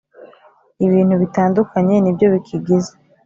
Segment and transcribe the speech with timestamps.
[0.85, 2.91] ibintu bitandukanye nibyo bikigize.